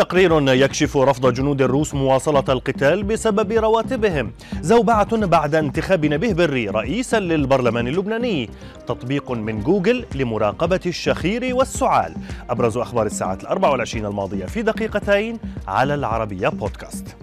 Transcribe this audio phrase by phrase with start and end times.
[0.00, 4.32] تقرير يكشف رفض جنود الروس مواصلة القتال بسبب رواتبهم.
[4.60, 8.50] زوبعة بعد انتخاب نبيه بري رئيسا للبرلمان اللبناني.
[8.86, 12.14] تطبيق من جوجل لمراقبة الشخير والسعال.
[12.50, 17.16] أبرز أخبار الساعة الأربع والعشرين الماضية في دقيقتين على العربية بودكاست.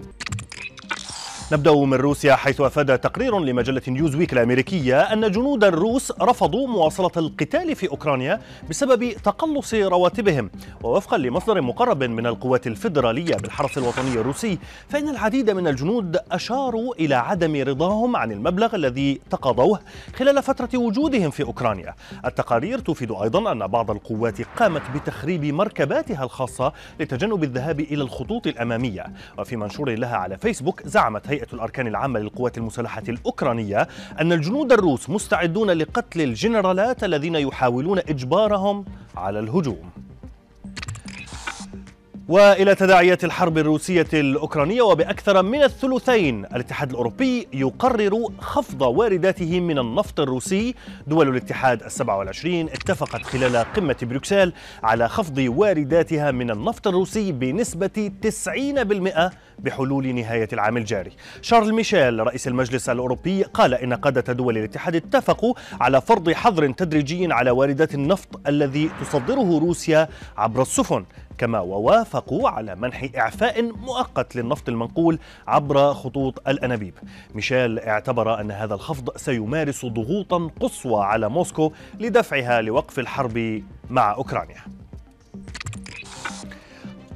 [1.52, 7.76] نبدأ من روسيا حيث أفاد تقرير لمجلة نيوزويك الأمريكية أن جنود الروس رفضوا مواصلة القتال
[7.76, 8.40] في أوكرانيا
[8.70, 10.50] بسبب تقلص رواتبهم.
[10.82, 14.58] ووفقا لمصدر مقرب من القوات الفيدرالية بالحرس الوطني الروسي
[14.88, 19.80] فإن العديد من الجنود أشاروا إلى عدم رضاهم عن المبلغ الذي تقاضوه
[20.16, 21.94] خلال فترة وجودهم في أوكرانيا.
[22.24, 29.06] التقارير تفيد أيضا أن بعض القوات قامت بتخريب مركباتها الخاصة لتجنب الذهاب إلى الخطوط الأمامية.
[29.38, 33.88] وفي منشور لها على فيسبوك زعمت هيئة هيئة الأركان العامة للقوات المسلحة الأوكرانية
[34.20, 38.84] أن الجنود الروس مستعدون لقتل الجنرالات الذين يحاولون إجبارهم
[39.16, 39.90] على الهجوم.
[42.28, 50.20] وإلى تداعيات الحرب الروسية الأوكرانية وبأكثر من الثلثين الاتحاد الأوروبي يقرر خفض وارداته من النفط
[50.20, 50.74] الروسي.
[51.06, 54.52] دول الاتحاد السبع والعشرين اتفقت خلال قمة بروكسل
[54.82, 61.12] على خفض وارداتها من النفط الروسي بنسبة 90% بحلول نهاية العام الجاري.
[61.42, 67.32] شارل ميشيل رئيس المجلس الأوروبي قال إن قادة دول الاتحاد اتفقوا على فرض حظر تدريجي
[67.32, 71.04] على واردات النفط الذي تصدره روسيا عبر السفن
[71.38, 76.94] كما ووافقوا على منح إعفاء مؤقت للنفط المنقول عبر خطوط الأنابيب.
[77.34, 84.77] ميشيل اعتبر أن هذا الخفض سيمارس ضغوطا قصوى على موسكو لدفعها لوقف الحرب مع أوكرانيا.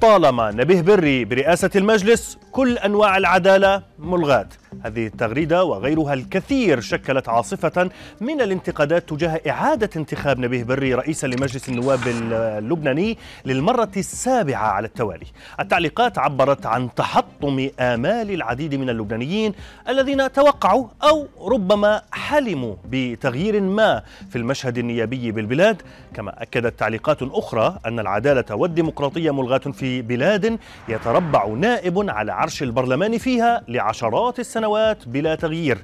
[0.03, 4.49] طالما نبيه بري برئاسة المجلس كل أنواع العدالة ملغاة.
[4.83, 7.89] هذه التغريدة وغيرها الكثير شكلت عاصفة
[8.21, 15.25] من الانتقادات تجاه إعادة انتخاب نبيه بري رئيسا لمجلس النواب اللبناني للمرة السابعة على التوالي.
[15.59, 19.53] التعليقات عبرت عن تحطم آمال العديد من اللبنانيين
[19.89, 25.81] الذين توقعوا أو ربما حلموا بتغيير ما في المشهد النيابي بالبلاد.
[26.13, 30.59] كما أكدت تعليقات أخرى أن العدالة والديمقراطية ملغاة في بلاد
[30.89, 34.72] يتربع نائب على عرش البرلمان فيها لعشرات السنوات
[35.05, 35.77] بلا تغيير.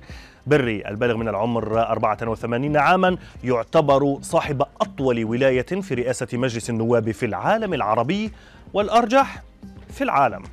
[0.48, 7.26] بري البالغ من العمر 84 عاما يعتبر صاحب أطول ولاية في رئاسة مجلس النواب في
[7.26, 8.32] العالم العربي
[8.74, 9.44] والأرجح
[9.94, 10.44] في العالم.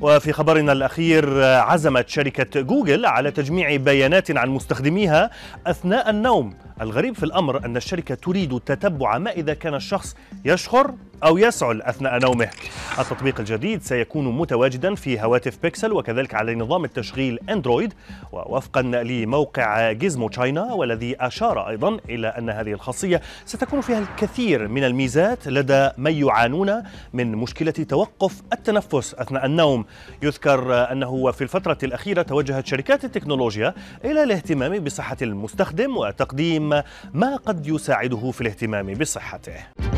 [0.00, 5.30] وفي خبرنا الأخير عزمت شركة جوجل على تجميع بيانات عن مستخدميها
[5.66, 6.54] أثناء النوم.
[6.80, 12.18] الغريب في الأمر أن الشركة تريد تتبع ما إذا كان الشخص يشخر أو يسعل أثناء
[12.18, 12.48] نومه.
[12.98, 17.94] التطبيق الجديد سيكون متواجدا في هواتف بيكسل وكذلك على نظام التشغيل أندرويد
[18.32, 24.84] ووفقا لموقع جيزمو تشاينا والذي أشار أيضا إلى أن هذه الخاصية ستكون فيها الكثير من
[24.84, 29.84] الميزات لدى من يعانون من مشكلة توقف التنفس أثناء النوم.
[30.22, 33.74] يذكر أنه في الفترة الأخيرة توجهت شركات التكنولوجيا
[34.04, 36.68] إلى الاهتمام بصحة المستخدم وتقديم
[37.14, 39.95] ما قد يساعده في الاهتمام بصحته.